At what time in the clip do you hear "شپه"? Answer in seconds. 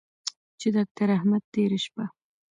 1.85-2.05